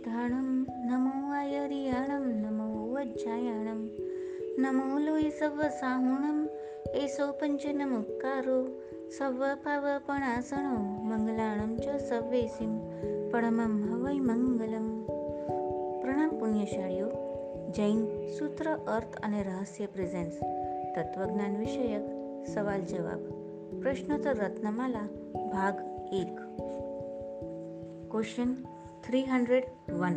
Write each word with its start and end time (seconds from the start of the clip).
સિદ્ધાણમ 0.00 0.50
નમો 0.86 1.12
આયરિયાણમ 1.32 2.26
નમો 2.42 2.66
વજ્જાયાણમ 2.92 3.80
નમો 4.58 4.84
લોય 4.98 5.30
serve 5.30 5.58
સાહુણમ 5.80 6.38
એસો 6.94 7.26
પંચ 7.32 7.72
નમુકારો 7.74 8.58
serve 9.10 9.40
પાવપણાસણો 9.64 10.76
મંગલાણમ 11.02 11.72
ચ 11.76 11.96
સવેસિમ 12.00 12.72
પરમમ 13.30 13.74
હવૈ 13.90 14.18
મંગલમ 14.20 14.88
પ્રણામ 16.00 16.32
પુણ્યશાળીઓ 16.38 17.08
જૈન 17.70 18.00
સૂત્ર 18.38 18.70
અર્થ 18.88 19.18
અને 19.22 19.42
રહસ્ય 19.42 19.86
પ્રેઝન્સ 19.86 20.38
તત્વજ્ઞાન 20.94 21.58
વિષયક 21.58 22.06
સવાલ 22.46 22.86
જવાબ 22.92 23.28
પ્રશ્નોત્તર 23.82 24.34
રત્નમાલા 24.36 25.08
ભાગ 25.52 25.84
એક 26.12 26.34
ક્વેશ્ચન 28.10 28.56
three 29.11 29.23
hundred 29.23 29.91
one. 29.91 30.13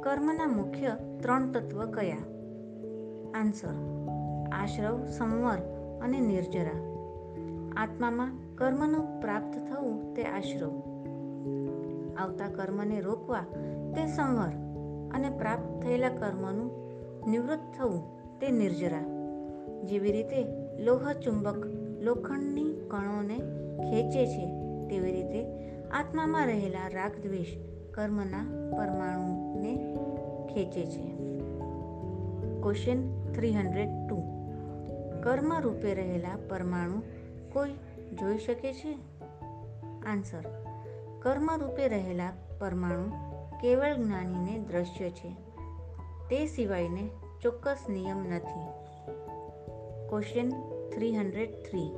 કર્મના 0.00 0.46
મુખ્ય 0.46 0.96
ત્રણ 1.22 1.52
તત્વ 1.52 1.84
કયા? 1.84 2.16
આન્સર, 3.34 3.74
આશ્રવ, 4.52 5.04
સંવર 5.04 5.58
અને 6.02 6.20
નિર્જરા. 6.20 7.04
આત્મામાં 7.76 8.56
કર્મનું 8.56 9.20
પ્રાપ્ત 9.20 9.58
થવું 9.58 10.14
તે 10.14 10.22
આશ્રવ. 10.22 10.70
આવતા 12.18 12.48
કર્મને 12.48 13.00
રોકવા 13.00 13.40
તે 13.94 14.06
સંવર 14.06 14.52
અને 15.14 15.30
પ્રાપ્ત 15.30 15.82
થયેલા 15.82 16.08
કર્મનું 16.08 16.70
નિવૃત્ત 17.30 17.78
થવું 17.78 18.02
તે 18.40 18.50
નિર્જરા. 18.50 19.02
જેવી 19.84 20.12
રીતે 20.12 20.44
લોહ 20.78 21.12
ચુંબક 21.12 21.66
લોખંડની 22.02 22.88
કણોને 22.90 23.38
ખેંચે 23.90 24.26
છે, 24.26 24.46
તેવી 24.88 25.12
રીતે 25.12 25.46
આત્મામાં 25.88 26.46
રહેલા 26.46 26.88
રાગ 26.88 27.12
દ્વેષ 27.22 27.75
કર્મના 27.96 28.44
પરમાણુને 28.76 29.76
ખેંચે 30.54 30.86
છે. 30.86 31.16
ક્વેશ્ચન 32.62 33.32
થ્રી 33.32 33.52
હંડ્રેડ 33.52 33.88
ટુ 34.08 34.16
કર્મ 35.22 35.58
રૂપે 35.58 35.94
રહેલા 35.94 36.38
પરમાણુ 36.48 37.02
કોઈ 37.52 37.72
જોઈ 38.20 38.38
શકે 38.38 38.72
છે? 38.72 38.92
આન્સર 40.06 40.44
કર્મ 41.22 41.50
રૂપે 41.56 41.88
રહેલા 41.88 42.32
પરમાણુ 42.58 43.10
કેવળ 43.60 43.96
જ્ઞાનીને 43.96 44.58
દ્રશ્ય 44.58 45.10
છે. 45.10 45.34
તે 46.30 46.46
સિવાયને 46.46 47.10
ચોક્કસ 47.42 47.78
નિયમ 47.90 48.18
નથી. 48.18 48.68
ક્વેશ્ચન 50.08 50.50
થ્રી 50.90 51.16
હંડ્રેડ 51.16 51.50
થ્રી 51.50 51.90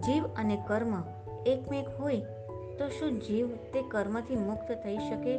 જીવ 0.00 0.24
અને 0.36 0.64
કર્મ 0.66 1.02
એકમેક 1.46 1.88
હોય 2.00 2.22
તો 2.78 2.88
શું 2.88 3.20
જીવ 3.20 3.48
તે 3.48 3.82
કર્મથી 3.82 4.36
મુક્ત 4.36 4.72
થઈ 4.72 4.96
શકે? 4.96 5.38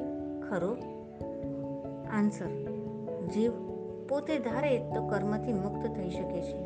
ખરો? 0.50 0.78
આન્સર, 2.12 2.50
જીવ 3.34 3.52
પોતે 4.08 4.40
ધારે 4.40 4.80
તો 4.80 5.08
કર્મથી 5.08 5.54
મુક્ત 5.54 5.88
થઈ 5.96 6.10
શકે 6.10 6.42
છે. 6.42 6.64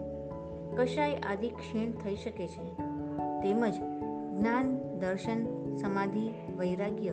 કશાય 0.75 1.15
આદિ 1.15 1.49
ક્ષીણ 1.49 1.91
થઈ 1.91 2.15
શકે 2.15 2.47
છે. 2.47 2.63
તેમજ 3.41 3.73
જ્ઞાન, 4.39 4.77
દર્શન, 4.99 5.45
સમાધિ, 5.75 6.29
વૈરાગ્ય, 6.57 7.09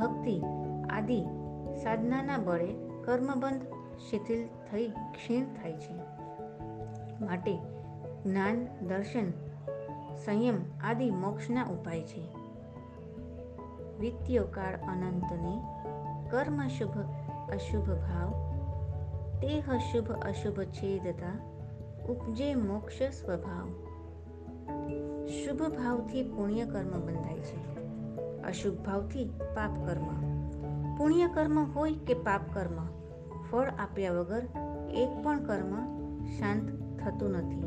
ભક્તિ 0.00 0.42
આદિ 0.90 1.24
સાધનાના 1.82 2.38
બળે 2.38 2.74
કર્મબંધ, 3.04 3.62
શિથિલ 4.10 4.46
થઈ, 4.70 4.88
ક્ષીણ 4.88 5.44
થાય 5.44 5.72
છે. 5.72 5.94
માટે 7.24 7.56
જ્ઞાન, 8.26 8.66
દર્શન, 8.86 9.30
સંયમ 10.24 10.54
આદિ 10.84 11.10
મોક્ષના 11.10 11.64
ઉપાય 11.64 12.02
છે. 12.02 12.37
વિત્યો 14.00 14.44
કાળ 14.44 14.74
અનંતને 14.76 15.62
કર્મ 16.30 16.68
શુભ, 16.68 16.98
અશુભ 17.50 17.84
ભાવ 17.84 18.48
તે 19.40 19.60
શુભ, 19.60 20.10
અશુભ 20.10 20.62
છેદતા 20.62 21.40
ઉપજે 22.08 22.54
મોક્ષ 22.54 23.02
સ્વભાવ. 23.02 23.68
શુભ 25.26 25.62
ભાવથી 25.62 26.22
પુણ્ય 26.22 26.64
કર્મ 26.64 27.06
બંધાય 27.06 27.38
છે. 27.38 27.78
અશુભ 28.42 28.74
ભાવથી 28.74 29.24
પાપ 29.54 29.86
કર્મ. 29.86 30.06
પુણ્ય 30.96 31.28
કર્મ 31.34 31.64
હોય 31.64 31.92
કે 31.92 32.14
પાપ 32.14 32.40
કર્મ, 32.52 32.86
ફળ 33.50 33.70
આપ્યા 33.70 34.12
વગર 34.12 34.42
એક 34.90 35.24
પણ 35.24 35.44
કર્મ 35.44 35.72
શાંત 36.24 36.68
થતું 37.00 37.30
નથી 37.30 37.62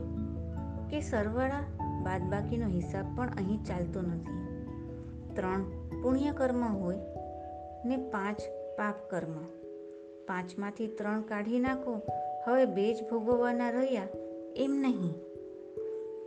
કે 0.90 1.02
સરવાળા 1.02 1.60
બાદબાકીનો 2.04 2.68
હિસાબ 2.68 3.18
પણ 3.18 3.30
અહીં 3.30 3.64
ચાલતો 3.64 4.02
નથી. 4.02 4.42
ત્રણ 5.36 5.81
પુણ્ય 6.04 6.32
કર્મ 6.32 6.64
હોય 6.64 6.96
ને 7.86 7.98
પાંચ 7.98 8.38
પાપ 8.78 8.96
કર્મ 9.10 9.34
પાંચમાંથી 10.28 10.88
ત્રણ 10.88 11.22
કાઢી 11.22 11.60
નાખો. 11.60 12.02
હવે 12.46 12.66
બે 12.66 12.94
જ 12.94 13.10
ભોગવવાના 13.10 13.70
રહ્યા 13.70 14.08
એમ 14.56 14.72
નહીં. 14.72 15.14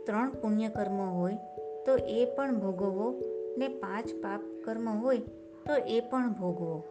ત્રણ 0.05 0.29
પુણ્ય 0.29 0.69
કર્મ 0.69 1.01
હોય 1.01 1.37
તો 1.85 1.95
એ 1.95 2.25
પણ 2.25 2.59
ભોગવવો 2.59 3.21
ને 3.57 3.67
પાંચ 3.67 4.07
પાપ 4.13 4.41
કર્મ 4.65 4.89
હોય 4.89 5.17
તો 5.65 5.75
એ 5.75 5.99
પણ 5.99 6.33
ભોગવો. 6.33 6.83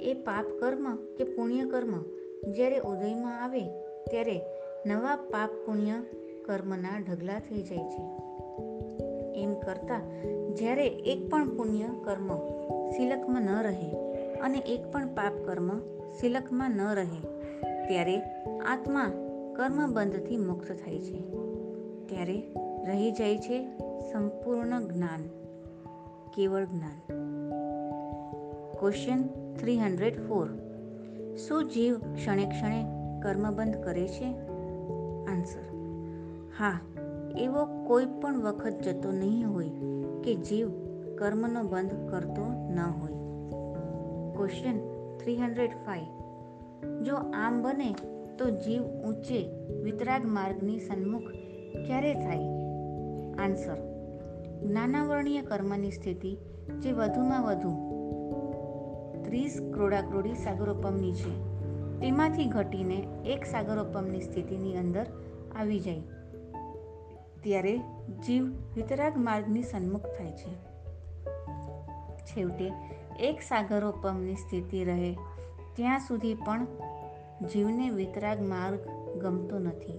એ 0.00 0.14
પાપ 0.14 0.44
કર્મ 0.60 0.96
કે 0.96 1.24
પુણ્ય 1.24 1.64
કર્મ 1.64 2.02
જ્યારે 2.52 2.78
ઉદયમાં 2.78 3.44
આવે 3.44 3.64
ત્યારે 4.10 4.40
નવા 4.86 5.16
પાપ 5.16 5.50
પુણ્ય 5.66 6.02
કર્મના 6.44 6.98
ઢગલા 6.98 7.38
થઈ 7.38 7.62
જાય 7.62 7.90
છે. 7.90 8.27
એમ 9.42 9.54
કરતાં 9.54 10.02
જ્યારે 10.54 10.86
એક 10.86 11.30
પણ 11.30 11.56
પુણ્ય 11.56 11.88
કર્મ 12.04 12.36
સિલકમાં 12.90 13.42
ન 13.42 13.62
રહે 13.62 13.90
અને 14.40 14.58
એક 14.58 14.92
પણ 14.92 15.06
પાપ 15.06 15.32
કર્મ 15.44 15.78
સિલકમાં 16.12 16.70
ન 16.70 16.80
રહે, 16.94 17.20
ત્યારે 17.88 18.20
આત્મા 18.66 19.12
કર્મબંધથી 19.56 20.36
મુક્ત 20.36 20.72
થાય 20.72 20.98
છે. 20.98 21.20
ત્યારે 22.06 22.42
રહી 22.86 23.12
જાય 23.12 23.38
છે 23.38 23.78
સંપૂર્ણ 24.12 24.80
જ્ઞાન, 24.80 25.28
કેવળ 26.34 26.64
જ્ઞાન. 26.64 26.98
ક્વેશ્ચન 28.78 29.22
થ્રી 29.54 29.78
હંડ્રેડ 29.78 30.28
ફોર 30.28 30.48
શું 31.36 31.64
જીવ 31.68 31.98
ક્ષણે 31.98 32.44
ક્ષણે 32.44 32.84
કર્મબંધ 33.22 33.76
કરે 33.84 34.08
છે? 34.08 34.24
આન્સર 35.24 35.64
હા 36.58 36.80
એવો 37.36 37.84
કોઈ 37.86 38.06
પણ 38.20 38.42
વખત 38.42 38.80
જતો 38.82 39.12
નહીં 39.12 39.52
હોય 39.52 39.70
કે 40.24 40.34
જીવ 40.34 40.68
કર્મનો 41.18 41.62
બંધ 41.62 42.08
કરતો 42.10 42.42
ન 42.74 42.80
હોય. 42.80 43.12
ક્વેશ્ચન 44.36 44.78
થ્રી 45.18 45.36
હંડ્રેડ 45.36 45.70
ફાઈવ 45.70 46.18
જો 47.02 47.14
આમ 47.16 47.62
બને 47.62 47.92
તો 48.38 48.50
જીવ 48.50 48.82
ઊંચે 48.82 49.50
વિતરાગ 49.82 50.26
માર્ગની 50.26 50.78
સન્મુખ 50.78 51.30
ક્યારે 51.86 52.14
થાય? 52.14 52.38
આન્સર 53.38 53.76
જ્ઞાનાવર્ણીય 54.66 55.42
કર્મની 55.42 55.90
સ્થિતિ 55.90 56.36
જે 56.78 56.92
વધુમાં 56.92 57.42
વધુ 57.42 57.88
ત્રીસ 59.24 59.60
ક્રોડાક્રોડી 59.74 60.34
સાગરોપમની 60.34 61.12
છે, 61.12 61.58
તેમાંથી 62.00 62.44
ઘટીને 62.44 63.06
એક 63.26 63.44
સાગરોપમની 63.44 64.20
સ્થિતિની 64.20 64.76
અંદર 64.76 65.06
આવી 65.58 65.80
જાય. 65.80 66.02
ત્યારે 67.48 67.78
જીવ 68.26 68.44
વિતરાગ 68.76 69.16
માર્ગની 69.16 69.62
સન્મુખ 69.62 70.02
થાય 70.02 70.32
છે. 70.32 70.54
છેવટે 72.24 72.72
એક 73.20 73.40
સાગરોપમની 73.40 74.34
સ્થિતિ 74.34 74.84
રહે, 74.84 75.16
ત્યાં 75.76 75.98
સુધી 75.98 76.34
પણ 76.34 76.66
જીવને 77.52 77.90
વિતરાગ 77.90 78.42
માર્ગ 78.42 78.78
ગમતો 79.18 79.58
નથી. 79.58 79.98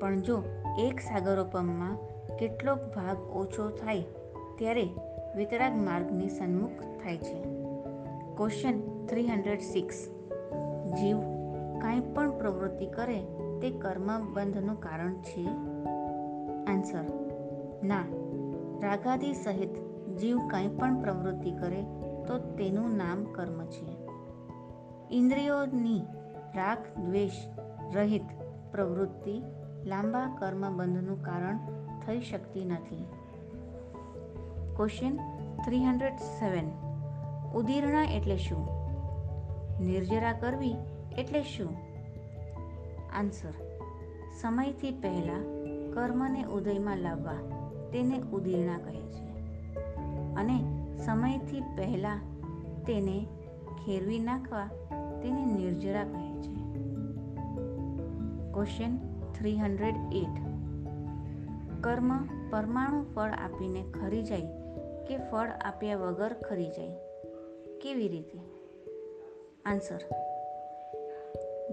પણ 0.00 0.20
જો 0.20 0.42
એક 0.78 1.00
સાગરોપમમાં 1.00 1.96
કેટલોક 2.36 2.78
ભાગ 2.78 3.18
ઓછો 3.20 3.68
થાય, 3.68 4.00
ત્યારે 4.58 4.88
વિતરાગ 5.36 5.76
માર્ગની 5.76 6.28
સન્મુખ 6.28 6.82
થાય 7.02 7.18
છે. 7.18 7.42
ક્વેશ્ચન 8.36 9.06
થ્રી 9.06 9.26
હંડ્રેડ 9.26 9.60
સિક્સ 9.60 10.08
જીવ 11.00 11.20
કાંઈ 11.80 12.00
પણ 12.00 12.38
પ્રવૃત્તિ 12.38 12.86
કરે, 12.86 13.20
તે 13.60 13.70
કર્મ 13.70 14.34
બંધનું 14.34 14.80
કારણ 14.80 15.14
છે? 15.14 15.69
આન્સર 16.68 17.04
ના. 17.84 18.04
રાગાદી 18.82 19.34
સહિત 19.34 19.74
જીવ 20.16 20.38
કંઈ 20.38 20.68
પણ 20.68 21.00
પ્રવૃત્તિ 21.00 21.50
કરે 21.50 21.82
તો 22.26 22.38
તેનું 22.38 22.96
નામ 22.96 23.24
કર્મ 23.24 23.64
છે. 23.64 23.96
ઇન્દ્રિયોની 25.10 26.02
રાગ, 26.54 27.00
દ્વેષ 27.00 27.32
રહિત 27.94 28.22
પ્રવૃત્તિ 28.72 29.42
લાંબા 29.84 30.36
કર્મબંધનું 30.38 31.22
કારણ 31.22 31.58
થઈ 32.06 32.20
શકતી 32.20 32.64
નથી. 32.64 33.06
ક્વેશ્ચન 34.76 35.16
થ્રી 35.64 35.84
હંડ્રેડ 35.84 36.16
સેવન 36.16 36.90
ઉદીરણા 37.54 38.02
એટલે 38.02 38.36
શું? 38.36 38.68
નિર્જરા 39.80 40.32
કરવી 40.32 40.74
એટલે 41.18 41.42
શું? 41.42 41.68
આન્સર 43.18 43.52
સમયથી 44.40 44.90
પહેલા 44.90 45.59
કર્મને 45.94 46.44
ઉદયમાં 46.44 46.98
લાવવા 46.98 47.34
તેને 47.92 48.22
ઉદીર્ણા 48.32 48.78
કહે 48.78 49.00
છે. 49.00 49.24
અને 50.34 50.64
સમયથી 50.98 51.60
પહેલા 51.60 52.16
તેને 52.86 53.26
ખેરવી 53.84 54.18
નાખવા 54.18 54.66
તેને 55.22 55.46
નિર્જરા 55.46 56.04
કહે 56.04 56.42
છે. 56.42 56.60
ક્વેશ્ચન 58.52 58.98
થ્રી 59.32 59.58
હંડ્રેડ 59.58 59.94
એટ 60.12 60.50
કર્મ 61.80 62.22
પરમાણુ 62.50 63.02
ફળ 63.14 63.30
આપીને 63.30 63.84
ખરી 64.00 64.22
જાય 64.22 64.42
કે 65.04 65.16
ફળ 65.16 65.48
આપ્યા 65.48 65.96
વગર 65.96 66.32
ખરી 66.32 66.68
જાય? 66.68 66.90
કેવી 67.78 68.08
રીતે? 68.08 68.38
આન્સર 69.64 70.29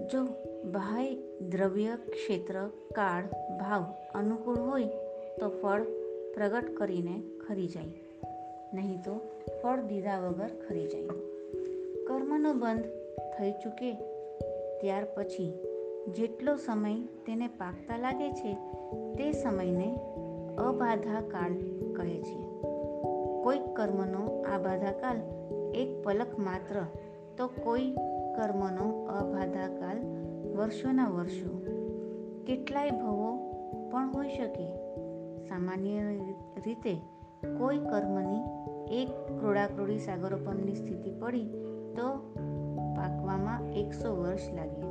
જો 0.06 0.24
બાહ્ય 0.64 1.14
દ્રવ્ય, 1.40 1.96
ક્ષેત્ર, 2.08 2.70
કાળ, 2.94 3.22
ભાવ 3.58 3.84
અનુકૂળ 4.14 4.58
હોય 4.58 4.84
તો 5.40 5.48
ફળ 5.48 5.82
પ્રગટ 6.34 6.74
કરીને 6.76 7.22
ખરી 7.46 7.66
જાય. 7.66 7.84
નહીં 8.74 9.02
તો 9.02 9.20
ફળ 9.62 9.80
દીધા 9.80 10.20
વગર 10.20 10.50
ખરી 10.68 10.86
જાય. 10.86 11.02
કર્મનો 12.06 12.52
બંધ 12.52 12.84
થઈ 13.38 13.52
ચૂકે 13.52 13.92
ત્યાર 14.80 15.04
પછી 15.04 15.58
જેટલો 16.08 16.56
સમય 16.56 16.94
તેને 17.26 17.48
પાકતા 17.48 17.96
લાગે 17.96 18.30
છે 18.30 18.54
તે 19.14 19.32
સમયને 19.32 19.98
અબાધા 20.58 21.20
કાળ 21.20 21.52
કહે 21.92 22.20
છે. 22.20 22.48
કોઈક 23.42 23.76
કર્મનો 23.76 24.42
આબાધા 24.42 24.92
કાળ 24.92 25.16
એક 25.74 26.02
પલક 26.04 26.38
માત્ર 26.38 26.84
તો 27.36 27.46
કોઈ 27.46 27.94
કર્મનો 28.38 29.04
અભાધાકાલ 29.04 29.98
વર્ષોના 30.56 31.08
વર્ષો. 31.08 31.66
કેટલાય 32.46 32.90
ભવો 32.90 33.52
પણ 33.90 34.12
હોઈ 34.14 34.28
શકે. 34.28 34.76
સામાન્ય 35.48 36.00
રીતે 36.66 36.94
કોઈ 37.58 37.78
કર્મની 37.78 38.40
એક 39.02 39.08
ક્રોડાક્રોડી 39.38 39.98
સાગરોપમની 39.98 40.74
સ્થિતિ 40.74 41.10
પડી 41.10 41.44
તો 41.96 42.16
પાકવામાં 42.96 43.70
એકસો 43.72 44.16
વર્ષ 44.16 44.40
લાગે. 44.54 44.82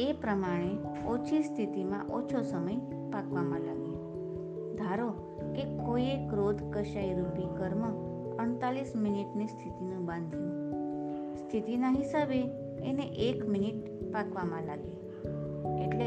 એ 0.00 0.12
પ્રમાણે 0.12 0.70
ઓછી 1.06 1.42
સ્થિતિમાં 1.42 2.06
ઓછો 2.06 2.42
સમય 2.42 2.76
પાકવામાં 3.12 3.60
લાગે. 3.60 3.94
ધારો 4.74 5.08
કે 5.56 5.78
કોઈએ 5.86 6.28
ક્રોધ 6.28 6.62
કશાય 6.72 7.18
રૂપી 7.18 7.46
કર્મ 7.56 8.14
અડતાલીસ 8.36 8.96
મિનિટની 8.96 9.46
સ્થિતિનું 9.46 10.06
બાંધ્યું. 10.06 10.63
સ્થિતિના 11.54 11.90
હિસાબે 11.90 12.38
એને 12.84 13.02
એક 13.02 13.44
મિનિટ 13.48 13.74
પાકવામાં 14.12 14.62
લાગે 14.62 14.88
એટલે 15.84 16.06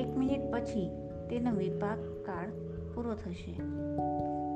એક 0.00 0.16
મિનિટ 0.16 0.52
પછી 0.52 0.90
તેનો 1.30 1.50
વિપાક 1.50 1.98
કાળ 2.26 2.50
પૂરો 2.94 3.14
થશે. 3.14 3.54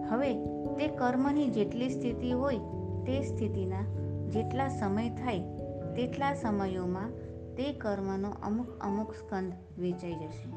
હવે 0.09 0.35
તે 0.75 0.89
કર્મની 0.89 1.49
જેટલી 1.49 1.89
સ્થિતિ 1.89 2.31
હોય 2.31 2.59
તે 3.07 3.23
સ્થિતિના 3.23 3.83
જેટલા 4.29 4.69
સમય 4.69 5.09
થાય 5.09 5.41
તેટલા 5.97 6.35
સમયોમાં 6.35 7.11
તે 7.57 7.73
કર્મનો 7.73 8.31
અમુક 8.31 8.79
અમુક 8.81 9.15
સ્કંદ 9.15 9.53
વેચાઈ 9.79 10.13
જશે. 10.13 10.49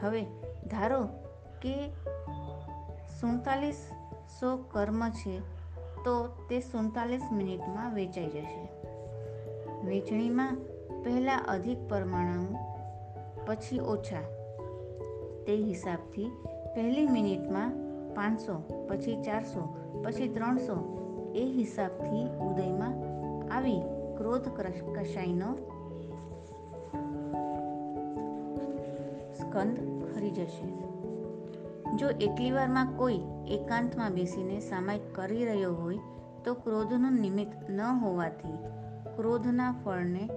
હવે 0.00 0.22
ધારો 0.70 1.02
કે 1.62 1.88
સુડતાલીસ 3.20 3.90
સો 4.40 4.56
કર્મ 4.56 5.08
છે 5.08 5.40
તો 6.04 6.46
તે 6.50 6.60
સુડતાલીસ 6.60 7.22
મિનિટમાં 7.32 7.94
વેચાઈ 7.94 8.26
જશે. 8.28 8.73
વેચણીમાં 9.86 10.56
પહેલાં 11.04 11.46
અધિક 11.46 11.88
પરમાણુ, 11.88 12.56
પછી 13.46 13.80
ઓછા. 13.80 14.22
તે 15.46 15.56
હિસાબથી 15.56 16.30
પહેલી 16.74 17.06
મિનિટમાં 17.06 17.72
પાંચસો, 18.14 18.86
પછી 18.88 19.22
ચારસો, 19.22 19.76
પછી 20.04 20.28
ત્રણસો 20.28 21.00
એ 21.34 21.44
હિસાબથી 21.44 22.24
ઉદયમાં 22.24 22.94
આવી 23.56 23.80
ક્રોધ 24.16 24.48
કશાયનો 24.48 25.54
સ્કંદ 29.40 29.76
ખરી 30.14 30.30
જશે. 30.30 30.66
જો 31.96 32.08
એટલી 32.08 32.50
વારમાં 32.50 32.96
કોઈ 32.96 33.20
એકાંતમાં 33.48 34.10
બેસીને 34.10 34.60
સામાયિક 34.60 35.14
કરી 35.14 35.44
રહ્યો 35.44 35.74
હોય, 35.74 35.98
તો 36.44 36.54
ક્રોધનું 36.54 37.20
નિમિત્ત 37.20 37.70
ન 37.70 37.80
હોવાથી 37.80 38.83
ક્રોધના 39.16 39.74
ફળને 39.84 40.28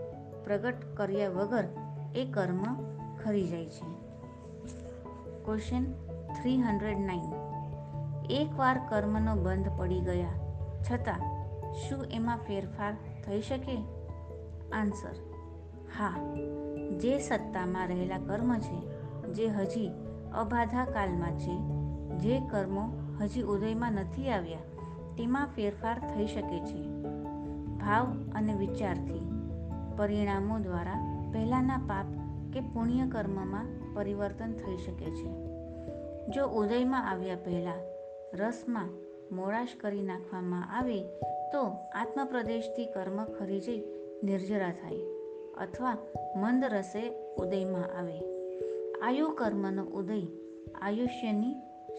પ્રગટ 0.44 0.76
કર્યા 0.96 1.30
વગર 1.30 1.64
એ 2.16 2.26
કર્મ 2.26 2.64
ખરી 3.24 3.48
જાય 3.48 3.66
છે. 3.66 3.86
ક્વેશ્ચન 5.46 5.84
થ્રી 6.34 6.58
હંડ્રેડ 6.58 7.00
નાઇન 7.00 7.34
એકવાર 8.32 8.82
કર્મનો 8.90 9.36
બંધ 9.36 9.70
પડી 9.78 10.00
ગયા 10.00 10.30
છતાં 10.84 11.20
શું 11.74 12.06
એમાં 12.12 12.38
ફેરફાર 12.38 12.94
થઈ 13.26 13.42
શકે? 13.42 13.78
આન્સર 14.74 15.16
હા, 15.98 16.34
જે 16.98 17.20
સત્તામાં 17.20 17.88
રહેલા 17.88 18.18
કર્મ 18.18 18.58
છે, 18.58 18.80
જે 19.34 19.48
હજી 19.48 19.92
અબાધા 20.34 20.86
કાલમાં 20.86 21.40
છે, 21.40 21.56
જે 22.18 22.40
કર્મો 22.40 22.92
હજી 23.22 23.42
ઉદયમાં 23.42 23.92
નથી 23.92 24.30
આવ્યા, 24.30 24.60
તેમાં 25.18 25.48
ફેરફાર 25.48 26.00
થઈ 26.00 26.28
શકે 26.28 26.60
છે. 26.60 26.98
ભાવ 27.88 28.32
અને 28.36 28.54
વિચારથી, 28.54 29.22
પરિણામો 29.98 30.60
દ્વારા 30.60 31.30
પહેલાંના 31.34 31.78
પાપ 31.78 32.06
કે 32.54 32.60
પુણ્ય 32.60 33.08
કર્મમાં 33.12 33.94
પરિવર્તન 33.94 34.54
થઈ 34.54 34.78
શકે 34.78 35.06
છે. 35.06 35.30
જો 36.30 36.46
ઉદયમાં 36.46 37.10
આવ્યા 37.10 37.36
પહેલાં 37.36 37.80
રસમાં 38.34 38.90
મોડાશ 39.36 39.68
કરી 39.80 40.02
નાખવામાં 40.02 40.78
આવે, 40.78 41.02
તો 41.52 41.68
આત્મપ્રદેશથી 41.96 42.86
કર્મ 42.86 43.26
ખરી 43.26 43.60
જઈ 43.60 43.84
નિર્જરા 44.24 44.72
થાય 44.72 44.98
અથવા 45.58 45.98
મંદ 46.36 46.64
રસે 46.64 47.34
ઉદયમાં 47.36 48.00
આવે. 48.00 48.20
આયુ 49.00 49.30
કર્મનો 49.30 49.84
ઉદય 49.84 50.22
આયુષ્યની 50.82 51.56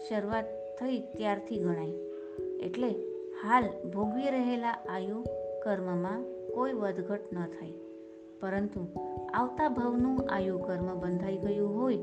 શરૂઆત 0.09 0.45
થઈ 0.79 0.99
ત્યારથી 0.99 1.57
ગણાય. 1.57 1.91
એટલે 2.59 2.89
હાલ 3.43 3.89
ભોગવી 3.89 4.29
રહેલા 4.29 4.71
આયુ 4.71 5.25
કર્મમાં 5.69 6.23
કોઈ 6.55 6.73
વધઘટ 6.73 7.33
ન 7.33 7.45
થાય 7.45 7.71
પરંતુ 8.41 8.87
આવતા 9.33 9.69
ભવનું 9.69 10.27
આયુ 10.31 10.57
કર્મ 10.57 10.99
બંધાઈ 10.99 11.37
ગયું 11.37 11.81
હોય 11.81 11.97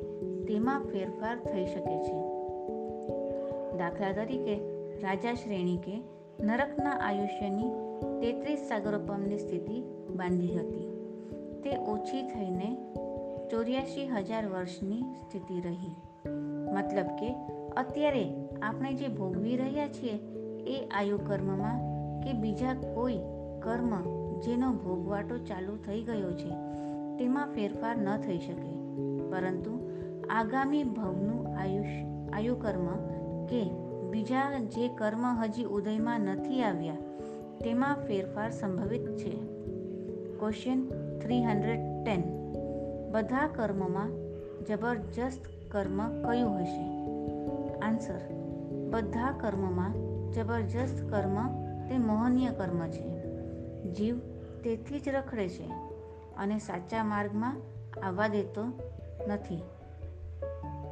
તેમાં 0.48 0.82
ફેરફાર 0.82 1.38
થઈ 1.38 1.66
શકે 1.66 1.98
છે. 1.98 2.18
દાખલા 3.78 4.12
તરીકે, 4.12 4.54
રાજા 5.00 5.34
શ્રેણીકે 5.34 6.02
નરકના 6.40 6.90
આયુષ્યની 6.90 7.70
તેત્રીસ 8.20 8.58
સાગરોપમની 8.58 9.38
સ્થિતિ 9.38 9.82
બાંધી 10.16 10.58
હતી. 10.58 10.86
તે 11.64 11.76
ઓછી 11.76 12.22
થઈને 12.22 12.76
ચોર્યાસી 13.50 14.06
હજાર 14.06 14.46
વર્ષની 14.46 15.02
સ્થિતિ 15.02 15.60
રહી. 15.60 15.96
મતલબ 16.72 17.06
કે, 17.06 17.34
અત્યારે 17.76 18.34
આપણે 18.62 18.94
જે 18.94 19.08
ભોગવી 19.08 19.56
રહ્યા 19.56 19.88
છીએ 19.88 20.18
એ 20.66 20.88
આયુ 20.88 21.18
કર્મમાં 21.18 21.96
કે 22.20 22.32
બીજા 22.32 22.74
કોઈ 22.94 23.18
કર્મ 23.66 23.92
જેનો 24.40 24.72
ભોગવાટો 24.72 25.38
ચાલુ 25.38 25.76
થઈ 25.76 26.02
ગયો 26.02 26.32
છે, 26.32 26.50
તેમાં 27.18 27.52
ફેરફાર 27.54 27.96
ન 27.96 28.16
થઈ 28.16 28.38
શકે. 28.38 28.72
પરંતુ 29.30 29.80
આગામી 30.30 30.82
ભવનું 30.84 31.58
આયુષ, 31.58 31.86
આયુકર્મ 32.32 32.86
કે 33.46 33.70
બીજા 34.10 34.58
જે 34.58 34.88
કર્મ 34.88 35.26
હજી 35.26 35.64
ઉદયમાં 35.64 36.20
નથી 36.20 36.62
આવ્યા, 36.62 36.96
તેમાં 37.64 37.96
ફેરફાર 38.06 38.50
સંભવિત 38.50 39.16
છે. 39.16 39.34
ક્વેશ્ચન 40.38 40.86
થ્રી 41.18 41.44
હંડ્રેડ 41.44 41.80
ટેન 42.04 42.22
બધા 43.12 43.48
કર્મમાં 43.54 44.10
જબરજસ્ત 44.64 45.72
કર્મ 45.72 45.98
કયું 46.22 46.58
હશે? 46.58 46.86
આન્સર 47.78 48.20
બધા 48.90 49.34
કર્મમાં 49.40 49.92
જબરજસ્ત 50.32 51.10
કર્મ 51.10 51.36
તે 51.88 51.98
મોહનીય 51.98 52.50
કર્મ 52.50 52.86
છે. 52.86 53.15
જીવ 53.92 54.18
તેથી 54.64 55.00
જ 55.00 55.08
રખડે 55.08 55.48
છે 55.48 55.70
અને 56.36 56.58
સાચા 56.58 57.04
માર્ગમાં 57.04 57.56
આવવા 58.06 58.28
દેતો 58.28 58.64
નથી. 59.28 59.62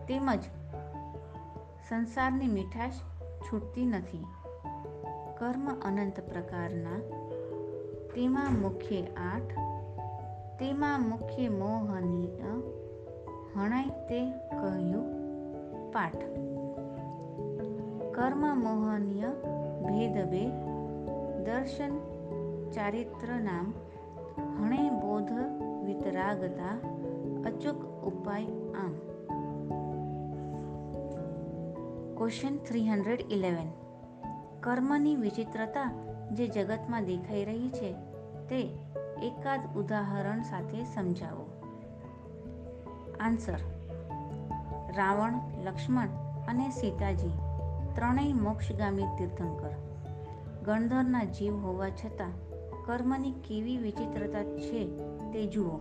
તેમજ 0.09 0.43
સંસારની 1.89 2.49
મીઠાશ 2.49 2.93
છૂટતી 3.41 3.87
નથી. 3.87 4.25
કર્મ 5.39 5.69
અનંત 5.83 6.21
પ્રકારના, 6.21 6.99
તેમાં 8.15 8.61
મુખ્ય 8.61 9.03
આઠ, 9.03 9.53
તેમાં 10.59 11.01
મુખ્ય 11.03 11.49
મોહનીય, 11.49 12.43
હણાય 13.57 13.89
તે 13.89 14.31
કહ્યું 14.31 15.05
પાઠ. 15.93 16.17
કર્મ 18.15 18.59
મોહનીય 18.59 19.27
ભેદ 19.83 20.31
બે 20.31 20.51
દર્શન 21.45 22.14
ચારિત્ર 22.75 23.41
નામ 23.41 23.73
હણે 24.59 24.91
બોધ 24.91 25.33
વિતરાગતા 25.85 26.79
અચૂક 27.47 27.77
ઉપાય 27.85 28.45
આમ. 28.73 28.95
ક્વેશ્ચન 32.17 32.57
થ્રી 32.57 32.89
હંડ્રેડ 32.89 33.21
ઇલેવન 33.31 33.71
કર્મની 34.61 35.17
વિચિત્રતા 35.17 35.93
જે 36.33 36.49
જગતમાં 36.49 37.05
દેખાઈ 37.05 37.45
રહી 37.45 37.69
છે, 37.69 37.93
તે 38.49 38.61
એકાદ 39.23 39.61
ઉદાહરણ 39.77 40.43
સાથે 40.43 40.85
સમજાવો. 40.85 41.47
આન્સર 43.21 43.57
રાવણ, 44.97 45.35
લક્ષ્મણ 45.65 46.07
અને 46.49 46.71
સીતાજી, 46.71 47.31
ત્રણેય 47.95 48.33
મોક્ષગામી 48.33 49.03
તીર્થંકર. 49.03 49.71
ગણધરના 50.65 51.25
જીવ 51.25 51.57
હોવા 51.57 51.89
છતાં 51.89 52.54
કર્મની 52.87 53.33
કેવી 53.33 53.77
વિચિત્રતા 53.79 54.45
છે 54.45 54.99
તે 55.33 55.47
જુઓ. 55.47 55.79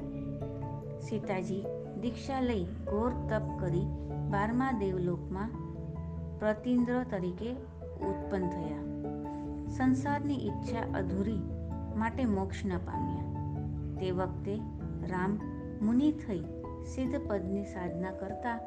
સીતાજી 1.00 1.66
દીક્ષા 2.02 2.42
લઈ 2.42 2.64
ઘોર 2.64 3.10
તપ 3.10 3.60
કરી 3.60 3.86
બારમા 4.30 4.72
દેવલોકમાં 4.72 5.50
પ્રતિન્દ્ર 6.40 7.04
તરીકે 7.04 7.52
ઉત્પન્ન 8.06 8.50
થયા. 8.50 8.78
સંસારની 9.70 10.34
ઈચ્છા 10.34 10.98
અધૂરી 10.98 11.40
માટે 11.96 12.26
મોક્ષ 12.26 12.66
ન 12.66 12.78
પામ્યા. 12.78 13.34
તે 14.00 14.12
વખતે 14.12 14.56
રામ 15.08 15.40
મુનિ 15.82 16.12
થઈ 16.12 16.40
સિદ્ધ 16.86 17.16
પદની 17.28 17.64
સાધના 17.64 18.12
કરતા 18.12 18.60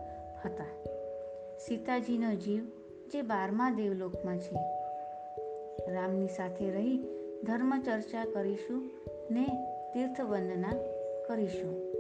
હતા. 0.44 0.64
સીતાજીનો 1.66 2.34
જીવ 2.34 2.62
જે 3.12 3.22
બારમા 3.22 3.70
દેવલોકમાં 3.70 4.38
છે. 4.38 4.56
રામની 5.92 6.28
સાથે 6.28 6.70
રહી 6.70 7.15
ધર્મ 7.44 7.82
ચર્ચા 7.82 8.24
કરીશું 8.24 8.90
ને 9.30 9.44
તીર્થ 9.94 10.20
વંદના 10.20 10.72
કરીશું. 11.28 11.92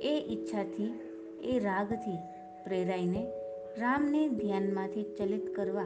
એ 0.00 0.26
ઈચ્છાથી, 0.28 1.00
એ 1.44 1.58
રાગથી 1.58 2.18
પ્રેરાઈને 2.64 3.26
રામને 3.78 4.28
ધ્યાનમાંથી 4.28 5.02
ચલિત 5.18 5.54
કરવા 5.56 5.84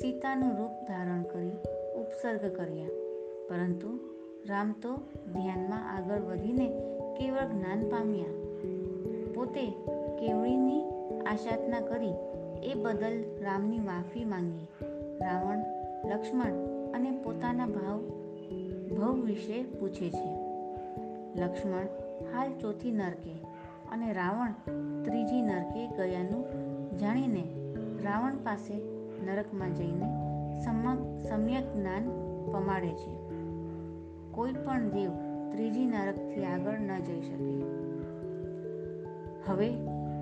સીતાનું 0.00 0.58
રૂપ 0.58 0.70
ધારણ 0.70 1.22
કરી 1.22 1.50
ઉપસર્ગ 1.94 2.56
કર્યા. 2.56 2.86
પરંતુ 3.48 3.98
રામ 4.48 4.74
તો 4.82 4.94
ધ્યાનમાં 5.32 5.96
આગળ 5.96 6.20
વધીને 6.20 6.68
કેવળ 7.20 7.46
જ્ઞાન 7.46 7.88
પામ્યા. 7.88 8.26
પોતે 9.34 9.70
કેવળીની 10.20 10.82
આશાધના 11.20 11.80
કરી 11.80 12.14
એ 12.62 12.74
બદલ 12.74 13.24
રામની 13.44 13.78
માફી 13.78 14.24
માંગી. 14.24 14.66
રાવણ, 15.20 15.58
લક્ષ્મણ 16.10 16.52
અને 16.94 17.10
પોતાના 17.10 17.66
ભાવ 17.66 18.23
ભવ 18.96 19.20
વિશે 19.20 19.62
પૂછે 19.62 20.10
છે. 20.10 20.28
લક્ષ્મણ, 21.40 21.86
હાલ 22.34 22.52
ચોથી 22.60 22.92
નરકે 22.92 23.34
અને 23.92 24.12
રાવણ 24.12 24.52
ત્રીજી 25.02 25.42
નરકે 25.42 25.86
ગયાનું 25.86 26.44
જાણીને 26.98 27.44
રાવણ 28.04 28.36
પાસે 28.36 28.74
નરકમાં 29.26 29.74
જઈને 29.74 30.06
સમ્યક 31.22 31.76
જ્ઞાન 31.76 32.02
પમાડે 32.52 32.88
છે. 32.88 33.12
કોઈ 34.30 34.52
પણ 34.52 34.88
દેવ 34.88 35.10
ત્રીજી 35.52 35.86
નરકથી 35.86 36.44
આગળ 36.44 36.78
ન 36.78 36.98
જઈ 36.98 37.20
શકે. 37.20 37.62
હવે 39.46 39.68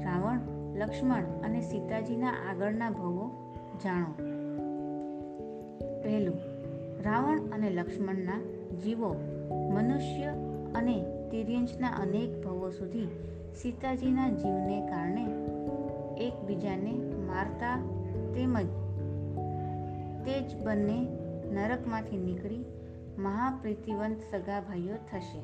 રાવણ, 0.04 0.38
લક્ષ્મણ 0.76 1.22
અને 1.22 1.60
સીતાજીના 1.60 2.28
આગળના 2.28 2.90
ભવો 2.90 3.30
જાણો. 3.84 4.12
પહેલું, 6.02 6.38
રાવણ 7.02 7.40
અને 7.40 7.70
લક્ષ્મણના 7.70 8.40
જીવો, 8.72 9.14
મનુષ્ય 9.70 10.24
અને 10.74 11.04
તિર્યંશના 11.30 11.88
અનેક 11.88 12.46
ભવો 12.46 12.70
સુધી 12.70 13.08
સીતાજીના 13.54 14.28
જીવને 14.28 14.86
કારણે 14.86 15.26
એકબીજાને 16.24 16.92
મારતા 17.26 17.76
તેમજ 18.34 18.66
તે 20.24 20.40
જ 20.40 20.62
બંને 20.62 21.06
નરકમાંથી 21.50 22.16
નીકળી 22.16 22.64
મહાપ્રીતિવંત 23.18 24.16
સગા 24.30 24.60
ભાઈઓ 24.60 24.94
થશે. 24.94 25.42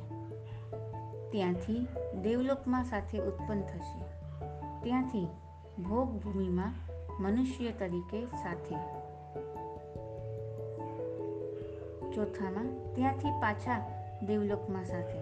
ત્યાંથી 1.31 1.87
દેવલોકમાં 2.23 2.85
સાથે 2.85 3.19
ઉત્પન્ન 3.19 3.61
થશે. 3.61 4.05
ત્યાંથી 4.83 5.27
ભોગભૂમિમાં 5.89 6.75
મનુષ્ય 7.23 7.71
તરીકે 7.71 8.25
સાથે 8.25 8.98
ચોથામાં 12.13 12.95
ત્યાંથી 12.95 13.31
પાછા 13.31 13.87
દેવલોકમાં 14.27 14.85
સાથે. 14.85 15.19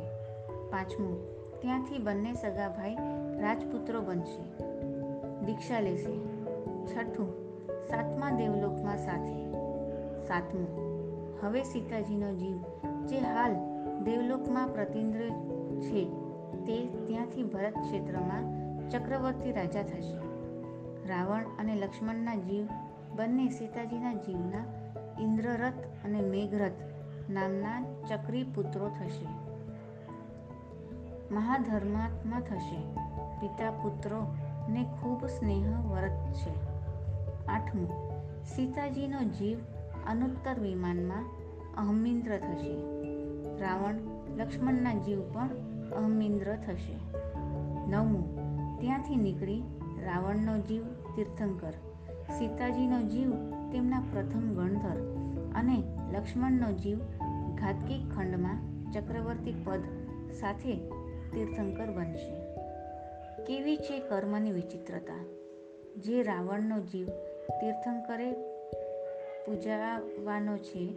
પાંચમું, 0.71 1.19
ત્યાંથી 1.61 1.99
બંને 1.99 2.35
સગા 2.35 2.69
ભાઈ 2.69 2.97
રાજપુત્રો 3.40 4.00
બનશે. 4.00 4.64
દીક્ષા 5.47 5.81
લેશે. 5.81 6.19
છઠ્ઠું, 6.87 7.31
સાતમા 7.87 8.31
દેવલોકમાં 8.31 8.99
સાથે. 8.99 9.47
સાતમું, 10.26 10.87
હવે 11.43 11.62
સીતાજીનો 11.62 12.33
જીવ, 12.33 12.57
જે 13.07 13.19
હાલ 13.19 13.55
દેવલોકમાં 14.05 14.69
પ્રતિન્દ્ર 14.69 15.28
છે, 15.81 16.05
તે 16.66 16.87
ત્યાંથી 16.87 17.43
ભરત 17.43 17.73
ક્ષેત્રમાં 17.73 18.66
ચક્રવર્તી 18.88 19.52
રાજા 19.52 19.83
થશે. 19.83 20.16
રાવણ 21.09 21.45
અને 21.59 21.75
લક્ષ્મણના 21.75 22.35
જીવ, 22.35 22.66
બંને 23.16 23.49
સીતાજીના 23.49 24.12
જીવના 24.12 24.64
ઇન્દ્રરથ 25.23 25.96
અને 26.06 26.20
મેઘરથ 26.20 26.72
નામના 27.30 27.84
ચક્રી 28.08 28.42
પુત્રો 28.42 28.88
થશે. 28.88 29.26
મહાધર્માત્મા 31.34 32.40
થશે. 32.40 32.94
પિતા 33.40 33.70
પુત્રો 33.70 34.34
ને 34.68 34.84
ખૂબ 34.84 35.26
સ્નેહ 35.26 35.80
વરત 35.88 36.32
છે. 36.32 36.54
આઠમું, 37.46 37.90
સીતાજીનો 38.44 39.18
જીવ 39.18 39.58
અનુત્તર 40.10 40.60
વિમાનમાં 40.60 41.25
અહમિન્દ્ર 41.76 42.36
થશે. 42.36 42.76
રાવણ 43.58 43.94
લક્ષ્મણના 44.36 44.94
જીવ 44.94 45.20
પણ 45.32 45.48
અહમિન્દ્ર 45.90 46.56
થશે. 46.56 46.96
નવમું, 47.90 48.36
ત્યાંથી 48.80 49.16
નીકળી 49.16 49.62
રાવણનો 50.04 50.58
જીવ 50.58 50.82
તીર્થંકર. 51.16 51.72
સીતાજીનો 52.38 53.02
જીવ 53.02 53.30
તેમના 53.72 54.00
પ્રથમ 54.00 54.54
ગણધર 54.54 54.98
અને 55.54 55.96
લક્ષ્મણનો 56.16 56.73
જીવ 56.73 56.99
ઘાતકી 57.54 58.11
ખંડમાં 58.16 58.92
ચક્રવર્તી 58.92 59.54
પદ 59.64 59.82
સાથે 60.32 60.76
તીર્થંકર 61.35 61.87
બનશે. 61.87 62.56
કેવી 63.44 63.76
છે 63.76 63.99
કર્મની 63.99 64.52
વિચિત્રતા? 64.52 65.26
જે 65.96 66.23
રાવણનો 66.23 66.80
જીવ 66.80 67.06
તીર્થંકરે 67.61 68.32
પૂજાવાનો 69.46 70.56
છે, 70.56 70.92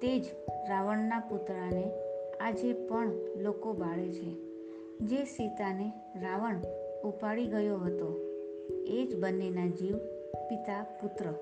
તે 0.00 0.20
જ 0.20 0.24
રાવણના 0.68 1.18
પુતળાને 1.18 1.92
આજે 2.40 2.72
પણ 2.72 3.12
લોકો 3.36 3.72
બાળે 3.72 4.08
છે. 4.12 4.34
જે 5.00 5.24
સીતાને 5.24 5.92
રાવણ 6.20 6.56
ઉપાડી 7.04 7.46
ગયો 7.46 7.78
હતો, 7.78 8.20
એ 8.86 9.06
જ 9.06 9.20
બંનેના 9.20 9.66
જીવ 9.66 9.96
પિતા 10.48 10.86
પુત્ર 11.00 11.34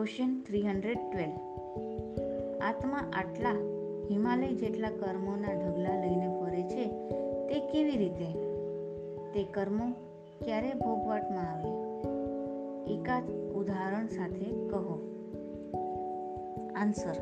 ક્વેશ્ચન 0.00 0.40
થ્રી 0.40 0.68
હંડ્રેડ 0.68 0.98
ટ્વેલ્વ 0.98 1.34
આત્મા 2.58 2.98
આટલા 3.12 3.50
હિમાલય 4.10 4.54
જેટલા 4.54 4.90
કર્મોના 4.90 5.52
ઢગલા 5.52 6.00
લઈને 6.00 6.40
ફરે 6.40 6.62
છે, 6.62 6.86
તે 7.46 7.60
કેવી 7.60 7.96
રીતે? 7.96 8.32
તે 9.32 9.44
કર્મો 9.44 9.90
ક્યારે 10.44 10.74
ભોગવાટમાં 10.74 11.52
આવે? 11.52 11.68
એકાદ 12.94 13.30
ઉદાહરણ 13.30 14.06
સાથે 14.06 14.44
કહો. 14.44 15.16
આન્સર 16.76 17.14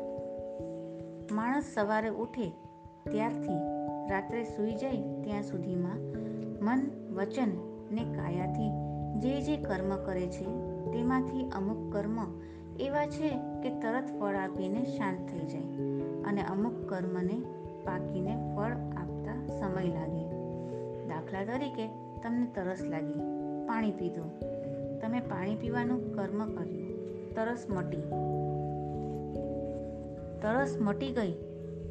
માણસ 1.31 1.63
સવારે 1.73 2.09
ઉઠે 2.09 2.49
ત્યારથી 3.11 3.57
રાત્રે 4.09 4.43
સૂઈ 4.43 4.71
જાય 4.71 5.21
ત્યાં 5.21 5.43
સુધીમાં 5.43 5.97
મન, 6.65 7.07
વચન 7.15 7.49
ને 7.91 8.03
કાયાથી 8.03 8.71
જે 9.19 9.41
જે 9.41 9.57
કર્મ 9.57 10.05
કરે 10.05 10.27
છે, 10.27 10.45
તેમાંથી 10.91 11.49
અમુક 11.55 11.93
કર્મ 11.93 12.38
એવા 12.79 13.05
છે 13.05 13.29
કે 13.63 13.69
તરત 13.69 14.03
ફળ 14.19 14.35
આપીને 14.35 14.85
શાંત 14.85 15.29
થઈ 15.29 15.39
જાય 15.39 15.61
અને 16.23 16.41
અમુક 16.41 16.89
કર્મને 16.89 17.41
પાકીને 17.85 18.53
ફળ 18.55 18.71
આપતા 18.71 19.47
સમય 19.59 19.83
લાગે. 19.83 20.25
દાખલા 21.07 21.45
તરીકે, 21.45 21.87
તમને 22.23 22.47
તરસ 22.55 22.81
લાગી, 22.81 23.19
પાણી 23.67 23.91
પીધું. 23.91 24.39
તમે 24.99 25.19
પાણી 25.19 25.55
પીવાનું 25.55 26.13
કર્મ 26.13 26.55
કર્યું. 26.55 26.89
તરસ 27.35 27.65
મટી. 27.69 28.01
તરસ 30.41 30.77
મટી 30.81 31.11
ગઈ. 31.11 31.31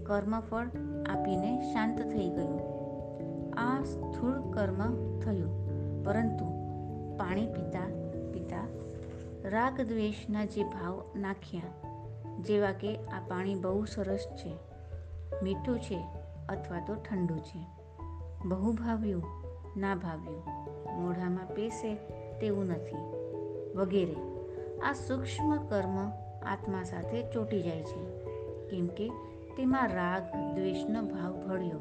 કર્મફળ 0.03 0.67
આપીને 1.07 1.73
શાંત 1.73 1.99
થઈ 1.99 2.29
ગયું. 2.29 2.61
આ 3.59 3.83
સ્થૂળ 3.83 4.51
કર્મ 4.51 4.95
થયું. 5.21 5.69
પરંતુ 6.05 6.45
પાણી 7.17 7.47
પીતા 7.47 7.89
પીતા 8.33 8.69
રાગ 9.49 9.81
દ્વેષના 9.81 10.45
જે 10.45 10.65
ભાવ 10.65 11.05
નાખ્યા, 11.17 11.63
જેવા 12.41 12.73
કે 12.73 12.97
આ 12.97 13.21
પાણી 13.29 13.55
બહુ 13.55 13.85
સરસ 13.85 14.27
છે, 14.37 14.53
મીઠું 15.43 15.81
છે 15.81 16.05
અથવા 16.49 16.81
તો 16.81 16.95
ઠંડુ 16.95 17.39
છે. 17.39 17.61
બહુ 18.49 18.73
ભાવ્યું, 18.73 19.23
ના 19.77 19.95
ભાવ્યું, 19.95 20.43
મોઢામાં 21.01 21.55
પેસે 21.55 21.95
તેવું 22.41 22.67
નથી, 22.67 22.97
વગેરે. 23.77 24.17
આ 24.81 24.93
સૂક્ષ્મ 24.93 25.57
કર્મ 25.57 25.97
આત્મા 26.47 26.83
સાથે 26.83 27.23
ચોંટી 27.23 27.63
જાય 27.63 27.83
છે, 27.83 28.03
કેમ 28.69 28.87
કે 28.87 29.09
તેમાં 29.57 29.89
રાગ, 29.89 30.55
દ્વેષનો 30.55 31.03
ભાવ 31.03 31.33
ભળ્યો. 31.47 31.81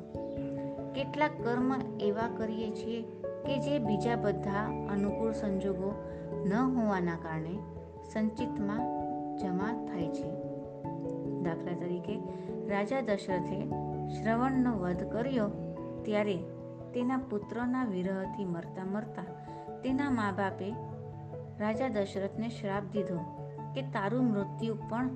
કેટલાક 0.95 1.31
કર્મ 1.43 1.81
એવા 1.99 2.29
કરીએ 2.37 2.69
છીએ 2.71 3.01
કે 3.45 3.57
જે 3.57 3.79
બીજા 3.79 4.15
બધા 4.15 4.87
અનુકૂળ 4.89 5.31
સંજોગો 5.31 5.91
ન 6.47 6.53
હોવાના 6.53 7.15
કારણે 7.15 7.59
સંચિતમાં 8.13 8.77
જમા 9.37 9.85
થાય 9.85 10.07
છે. 10.07 10.31
દાખલા 11.43 11.79
તરીકે, 11.79 12.19
રાજા 12.67 13.01
દશરથે 13.01 13.65
શ્રવણનો 14.07 14.79
વધ 14.79 15.11
કર્યો 15.11 15.49
ત્યારે 16.05 16.35
તેના 16.93 17.17
પુત્રના 17.17 17.85
વિરહથી 17.85 18.45
મરતા 18.45 18.85
મરતા 18.85 19.21
તેના 19.81 20.09
મા 20.09 20.31
બાપે 20.31 20.73
રાજા 21.59 21.87
દશરથને 21.87 22.49
શ્રાપ 22.49 22.83
દીધો 22.83 23.17
કે 23.75 23.81
તારું 23.81 24.23
મૃત્યુ 24.23 24.75
પણ 24.89 25.09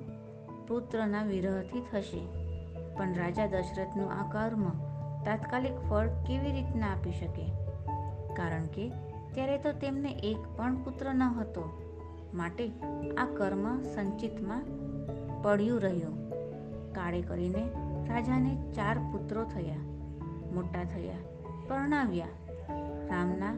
પુત્રના 0.68 1.22
વિરહથી 1.22 1.82
થશે. 1.92 2.26
પણ 2.94 3.14
રાજા 3.14 3.46
દશરથનું 3.46 4.12
આ 4.12 4.30
કર્મ 4.30 4.68
તાત્કાલિક 5.24 5.72
ફળ 5.90 6.06
કેવી 6.06 6.52
રીતના 6.52 6.86
આપી 6.86 7.12
શકે? 7.12 7.52
કારણ 8.34 8.66
કે 8.66 8.92
ત્યારે 9.34 9.58
તો 9.58 9.72
તેમને 9.72 10.12
એક 10.22 10.36
પણ 10.56 10.76
પુત્ર 10.76 11.14
ન 11.14 11.22
હતો. 11.22 11.64
માટે 12.34 12.68
આ 13.18 13.26
કર્મ 13.36 13.82
સંચિતમાં 13.82 14.64
પડ્યું 15.42 15.80
રહ્યું. 15.80 16.30
કાળે 16.92 17.22
કરીને 17.22 17.64
રાજાને 18.08 18.54
ચાર 18.72 18.98
પુત્રો 19.12 19.44
થયા. 19.44 19.76
મોટા 20.54 20.84
થયા, 20.84 21.18
પરણાવ્યા. 21.68 22.28
રામના 23.08 23.52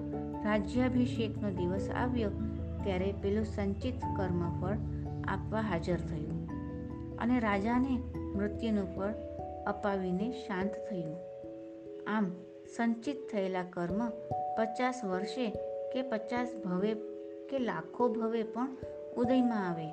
રાજ્યાભિષેકનો 0.44 1.50
દિવસ 1.50 1.90
આવ્યો 1.90 2.30
ત્યારે 2.84 3.12
પેલું 3.22 3.44
સંચિત 3.44 4.00
કર્મફળ 4.16 4.76
આપવા 5.28 5.60
હાજર 5.60 5.96
થયું 5.96 6.48
અને 7.18 7.40
રાજાને 7.40 7.98
મૃત્યુનું 8.36 8.86
ફળ 8.96 9.12
અપાવીને 9.66 10.30
શાંત 10.30 10.70
થયું. 10.90 11.16
આમ 12.06 12.30
સંચિત 12.76 13.16
થયેલા 13.32 13.62
કર્મ 13.62 14.00
પચાસ 14.58 15.00
વર્ષે 15.04 15.50
કે 15.92 16.02
પચાસ 16.02 16.48
ભવે 16.64 16.94
કે 17.50 17.58
લાખો 17.58 18.08
ભવે 18.08 18.42
પણ 18.42 18.76
ઉદયમાં 19.16 19.70
આવે. 19.70 19.88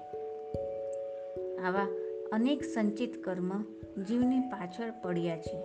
આવા 1.57 1.87
અનેક 2.31 2.63
સંચિત 2.63 3.23
કર્મ 3.23 3.63
જીવની 4.03 4.39
પાછળ 4.39 4.93
પડ્યા 5.01 5.37
છે. 5.37 5.59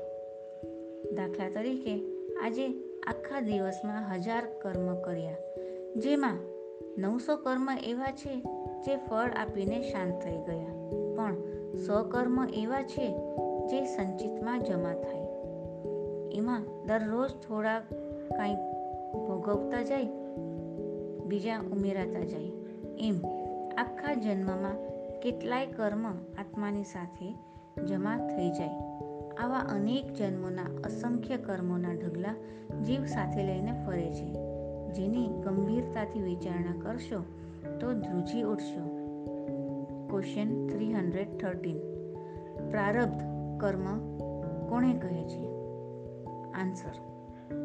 દાખલા 1.14 1.50
તરીકે, 1.50 1.94
આજે 2.42 2.68
આખા 3.06 3.40
દિવસમાં 3.40 4.14
હજાર 4.14 4.42
કર્મ 4.62 5.02
કર્યા, 5.02 5.36
જેમાં 5.96 6.38
નવસો 6.98 7.36
કર્મ 7.36 7.70
એવા 7.84 8.06
છે 8.06 8.34
જે 8.82 8.96
ફળ 8.96 9.30
આપીને 9.36 9.82
શાંત 9.82 10.22
થઈ 10.22 10.36
ગયા, 10.36 10.90
પણ 11.16 11.34
સો 11.76 12.02
કર્મ 12.02 12.48
એવા 12.54 12.82
છે 12.82 13.12
જે 13.66 13.84
સંચિતમાં 13.84 14.62
જમા 14.62 14.94
થાય. 14.94 15.26
એમાં 16.32 16.86
દરરોજ 16.86 17.30
થોડા 17.30 17.80
કાંઈક 18.36 18.58
ભોગવતા 19.16 19.82
જાય, 19.82 20.04
બીજા 21.26 21.58
ઉમેરાતા 21.58 22.24
જાય. 22.24 22.50
એમ 22.98 23.14
આખા 23.78 24.14
જન્મમાં 24.14 24.76
કેટલાય 25.20 25.66
કર્મ 25.66 26.06
આત્માની 26.38 26.82
સાથે 26.82 27.34
જમા 27.84 28.16
થઈ 28.16 28.50
જાય. 28.50 28.70
આવા 29.36 29.58
અનેક 29.58 30.12
જન્મોના 30.12 30.62
અસંખ્ય 30.84 31.36
કર્મોના 31.36 31.92
ઢગલા 31.92 32.34
જીવ 32.82 33.04
સાથે 33.04 33.42
લઈને 33.42 33.72
ફરે 33.86 34.10
છે. 34.12 34.32
જેની 34.92 35.26
ગંભીરતાથી 35.26 36.20
વિચારણા 36.20 36.80
કરશો 36.80 37.24
તો 37.80 37.92
ધ્રુજી 37.92 38.42
ઉઠશો. 38.42 38.96
ક્વેશ્ચન 40.10 40.66
થ્રી 40.66 40.92
હંડ્રેડ 40.92 41.38
થર્ટીન 41.38 41.78
પ્રારબ્ધ 42.70 43.20
કર્મ 43.60 43.98
કોણે 44.68 44.92
કહે 44.92 45.22
છે? 45.22 45.46
આન્સર 46.52 46.94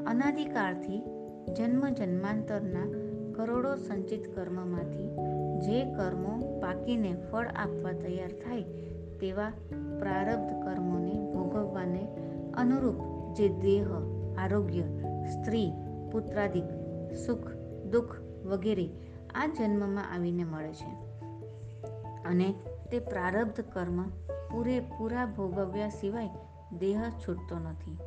અનાદિકાળથી 0.07 1.03
જન્મ 1.47 1.89
જન્માંતરના 1.89 2.91
કરોડો 3.35 3.75
સંચિત 3.75 4.35
કર્મમાંથી 4.35 5.09
જે 5.59 5.93
કર્મો 5.93 6.59
પાકીને 6.59 7.15
ફળ 7.31 7.47
આપવા 7.47 7.91
તૈયાર 7.91 8.31
થાય 8.31 8.63
તેવા 9.19 9.51
પ્રારબ્ધ 9.99 10.63
કર્મોને 10.63 11.33
ભોગવવાને 11.33 12.07
અનુરૂપ 12.53 12.95
જે 13.33 13.49
દેહ, 13.49 13.85
આરોગ્ય, 14.37 14.81
સ્ત્રી, 15.27 15.71
પુત્રાદિક, 16.11 16.63
સુખ, 17.25 17.47
દુઃખ 17.91 18.15
વગેરે 18.45 18.89
આ 19.35 19.47
જન્મમાં 19.47 20.13
આવીને 20.13 20.43
મળે 20.43 20.73
છે. 20.73 21.19
અને 22.23 22.53
તે 22.91 22.99
પ્રારબ્ધ 22.99 23.61
કર્મ 23.61 24.03
પૂરેપૂરા 24.51 25.25
ભોગવ્યા 25.25 25.89
સિવાય 25.89 26.29
દેહ 26.79 27.01
છૂટતો 27.09 27.59
નથી. 27.59 27.97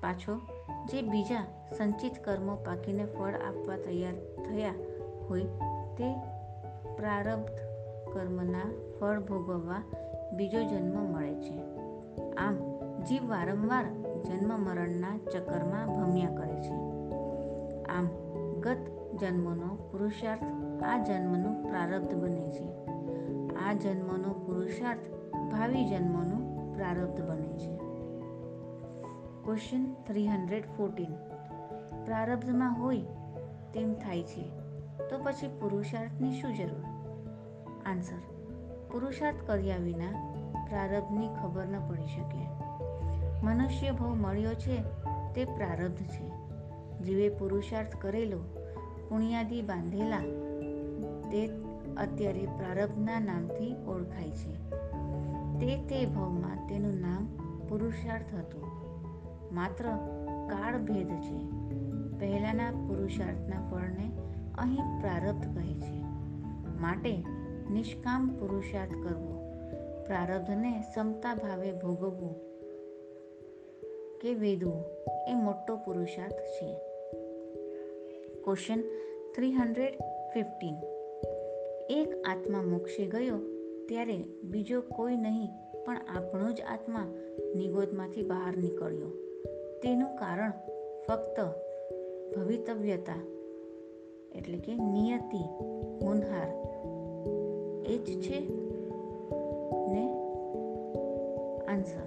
પાછો 0.00 0.36
જે 0.86 1.02
બીજા 1.02 1.55
સંચિત 1.70 2.24
કર્મો 2.24 2.54
પાકીને 2.54 3.04
ફળ 3.04 3.34
આપવા 3.34 3.76
તૈયાર 3.76 4.14
થયા 4.14 4.74
હોય 5.28 5.42
તે 5.96 6.14
પ્રારબ્ધ 6.96 7.56
કર્મના 8.14 8.74
ફળ 9.00 9.20
ભોગવવા 9.20 9.82
બીજો 10.32 10.62
જન્મ 10.62 11.12
મળે 11.12 11.34
છે. 11.34 11.58
આમ, 12.34 12.56
જીવ 13.02 13.28
વારંવાર 13.28 13.84
જન્મ 14.24 14.60
મરણના 14.60 15.18
ચક્કરમાં 15.32 15.86
ભમ્યા 15.86 16.30
કરે 16.30 16.60
છે. 16.62 16.74
આમ, 17.84 18.08
ગત 18.60 18.76
જન્મનો 19.20 19.88
પુરુષાર્થ 19.90 20.42
આ 20.82 21.04
જન્મનું 21.04 21.68
પ્રારબ્ધ 21.68 22.14
બને 22.14 22.50
છે. 22.50 22.86
આ 23.54 23.72
જન્મનો 23.72 24.32
પુરુષાર્થ 24.32 25.00
ભાવિ 25.52 25.84
જન્મનું 25.84 26.74
પ્રારબ્ધ 26.74 27.20
બને 27.20 27.58
છે. 27.58 27.76
ક્વેશ્ચન 29.44 29.92
થ્રી 29.92 30.28
હંડ્રેડ 30.28 30.64
ફોર્ટીન 30.76 31.35
પ્રારબ્ધમાં 32.06 32.80
હોય 32.80 32.98
તેમ 33.74 33.94
થાય 33.94 34.22
છે. 34.22 34.50
તો 35.10 35.18
પછી 35.18 35.48
પુરુષાર્થની 35.48 36.32
શું 36.32 36.54
જરૂર? 36.54 36.84
આન્સર. 37.86 38.18
પુરુષાર્થ 38.92 39.36
કર્યા 39.46 39.76
વિના 39.76 40.32
પ્રારબ્ધની 40.70 41.28
ખબર 41.28 41.66
ન 41.66 41.88
પડી 41.88 42.06
શકે. 42.06 42.48
મનુષ્ય 43.42 43.90
ભવ 43.90 44.14
મળ્યો 44.14 44.54
છે 44.54 44.82
તે 45.34 45.44
પ્રારબ્ધ 45.44 45.96
છે. 45.96 46.30
જીવે 47.02 47.28
પુરુષાર્થ 47.28 47.96
કરેલો, 47.96 48.38
પુણ્યાદી 49.08 49.62
બાંધેલા, 49.62 50.20
તે 51.30 51.46
અત્યારે 51.96 52.48
પ્રારબ્ધના 52.56 53.20
નામથી 53.20 53.76
ઓળખાય 53.86 54.30
છે. 54.30 54.70
તે 55.58 55.76
તે 55.76 56.06
ભવમાં 56.06 56.68
તેનું 56.68 57.00
નામ 57.00 57.26
પુરુષાર્થ 57.68 58.34
હતું. 58.34 58.70
માત્ર 59.54 59.84
કાળ 60.50 60.78
ભેદ 60.78 61.08
છે. 61.08 61.65
પહેલાના 62.20 62.70
પુરુષાર્થના 62.70 63.70
ફળને 63.70 64.06
અહીં 64.58 65.00
પ્રારબ્ધ 65.00 65.46
કહે 65.54 65.74
છે. 65.74 65.96
માટે 66.80 67.16
નિષ્કામ 67.70 68.28
પુરુષાર્થ 68.28 68.92
કરવો, 68.92 69.32
પ્રારબ્ધને 70.06 70.82
સમતા 70.94 71.34
ભાવે 71.34 71.72
ભોગવવું 71.72 72.34
કે 74.18 74.34
વેદવું 74.34 74.84
એ 75.28 75.34
મોટો 75.34 75.76
પુરુષાર્થ 75.76 76.34
છે. 76.34 76.74
ક્વેશ્ચન 78.44 78.80
થ્રી 79.36 79.52
હંડ્રેડ 79.52 79.94
ફિફ્ટીન 80.34 80.74
એક 81.90 82.14
આત્મા 82.28 82.62
મોક્ષે 82.62 83.06
ગયો 83.06 83.38
ત્યારે 83.88 84.16
બીજો 84.44 84.80
કોઈ 84.80 85.16
નહીં, 85.16 85.50
પણ 85.84 85.96
આપણો 85.96 86.52
જ 86.52 86.60
આત્મા 86.60 87.06
નિગોદમાંથી 87.54 88.22
બહાર 88.22 88.56
નીકળ્યો. 88.56 89.10
તેનું 89.82 90.16
કારણ 90.16 90.52
ફક્ત 91.08 91.40
ભવિતવ્યતા, 92.34 93.20
એટલે 94.34 94.58
કે 94.58 94.74
નિયતિ 94.74 95.42
હોનહાર 96.06 96.48
એ 97.86 97.98
જ 97.98 98.20
છે 98.20 98.40
ને 99.88 100.04
આન્સર 101.68 102.06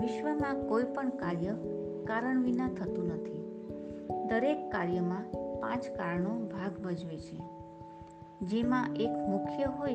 વિશ્વમાં 0.00 0.68
કોઈ 0.68 0.84
પણ 0.84 1.10
કાર્ય 1.10 1.54
કારણ 2.04 2.42
વિના 2.42 2.68
થતું 2.68 3.06
નથી. 3.06 3.44
દરેક 4.28 4.70
કાર્યમાં 4.70 5.24
પાંચ 5.60 5.90
કારણો 5.90 6.30
ભાગ 6.30 6.78
ભજવે 6.84 7.16
છે. 7.16 7.40
જેમાં 8.46 8.94
એક 8.96 9.10
મુખ્ય 9.10 9.64
હોય 9.64 9.94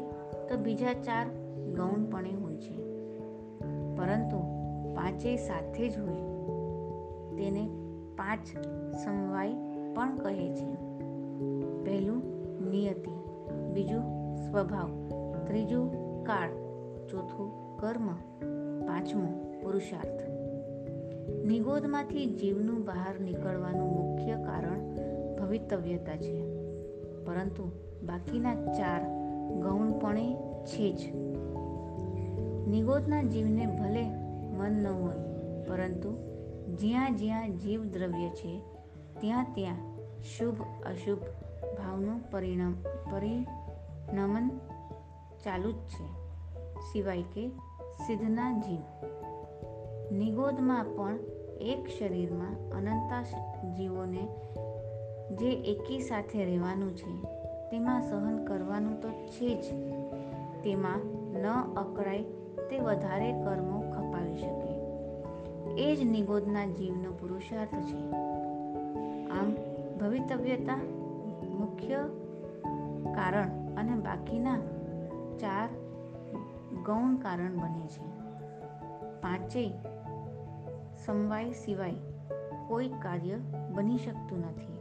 તો 0.50 0.58
બીજા 0.58 0.94
ચાર 0.94 1.28
ગૌણપણે 1.76 2.32
હોય 2.32 2.56
છે. 2.56 2.78
પરંતુ 3.96 4.38
પાંચેય 4.96 5.36
સાથે 5.36 5.90
જ 5.90 6.00
હોય. 6.00 6.33
તેને 7.44 7.70
પાંચ 8.16 8.48
સમવાય 8.96 9.54
પણ 9.96 10.18
કહે 10.18 10.56
છે. 10.56 10.76
પહેલું 11.84 12.24
નિયતિ, 12.70 13.12
બીજું 13.74 14.02
સ્વભાવ, 14.36 15.10
ત્રીજું 15.48 15.92
કાળ, 16.24 16.50
ચોથું 17.08 17.78
કર્મ, 17.78 18.08
પાંચમું 18.88 19.62
પુરુષાર્થ. 19.62 20.24
નિગોદમાંથી 21.46 22.26
જીવનું 22.26 22.86
બહાર 22.86 23.20
નીકળવાનું 23.20 23.94
મુખ્ય 23.94 24.36
કારણ 24.36 24.80
ભવિતવ્યતા 25.36 26.16
છે. 26.16 26.42
પરંતુ 27.26 27.72
બાકીના 28.06 28.56
ચાર 28.56 29.02
ગૌણપણે 29.62 30.36
છે 30.66 30.94
જ. 30.94 31.16
નિગોદના 32.68 33.24
જીવને 33.24 33.66
ભલે 33.66 34.04
મન 34.58 34.72
ન 34.72 34.88
હોય, 34.88 35.16
પરંતુ 35.68 36.33
જ્યાં 36.68 37.16
જ્યાં 37.16 37.58
જીવ 37.58 37.84
દ્રવ્ય 37.84 38.30
છે, 38.30 38.62
ત્યાં 39.22 39.46
ત્યાં 39.56 39.76
શુભ, 40.22 40.62
અશુભ 40.86 41.20
ભાવનું 41.78 42.32
પરિણામ, 42.32 42.74
પરિણમન 43.12 44.50
ચાલુ 45.44 45.72
જ 45.72 45.76
છે. 45.76 46.06
સિવાય 46.92 47.22
કે 47.22 47.50
સિદ્ધના 48.08 48.60
જીવ. 48.60 48.82
નિગોદમાં 50.16 50.84
પણ 50.84 51.20
એક 51.62 51.88
શરીરમાં 52.00 52.72
અનંતા 52.72 53.24
જીવોને 53.78 54.28
જે 55.36 55.52
એકી 55.52 56.00
સાથે 56.00 56.46
રહેવાનું 56.46 56.96
છે, 56.96 57.22
તેમાં 57.72 58.10
સહન 58.10 58.46
કરવાનું 58.46 59.02
તો 59.02 59.10
છે 59.10 59.62
જ. 59.62 59.66
તેમાં 60.64 61.00
ન 61.34 61.48
અકળાય 61.78 62.24
તે 62.70 62.80
વધારે 62.80 63.32
કર્મો 63.32 63.83
એ 65.78 65.96
જ 65.96 66.04
નિગોદના 66.04 66.66
જીવનો 66.66 67.12
પુરુષાર્થ 67.12 67.76
છે. 67.76 68.12
આમ 69.30 69.56
ભવિતવ્યતા 70.00 70.78
મુખ્ય 71.50 71.96
કારણ 73.16 73.76
અને 73.76 73.92
બાકીના 73.92 74.58
ચાર 75.40 75.70
ગૌણ 76.86 77.16
કારણ 77.16 77.58
બને 77.58 77.88
છે. 77.88 78.04
પાંચેય 79.22 79.72
સમવાય 81.06 81.52
સિવાય 81.52 81.94
કોઈ 82.68 82.88
કાર્ય 82.88 83.36
બની 83.76 83.98
શકતું 83.98 84.40
નથી. 84.40 84.74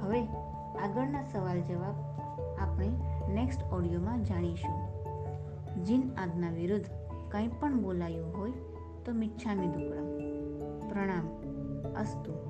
હવે 0.00 0.22
આગળના 0.82 1.22
સવાલ 1.22 1.60
જવાબ 1.60 1.94
આપણે 2.60 2.90
નેક્સ્ટ 3.32 3.72
ઓડિયોમાં 3.72 4.24
જાણીશું. 4.24 4.90
જીન 5.84 6.02
આજ્ઞા 6.18 6.50
વિરુદ્ધ 6.50 6.99
કંઈ 7.30 7.48
પણ 7.48 7.80
બોલાયું 7.80 8.38
હોય 8.38 8.50
તો 9.04 9.12
મિચ્છામી 9.12 9.66
દુક્કડમ 9.66 10.18
પ્રણામ. 10.88 11.26
અસ્તુ. 11.92 12.49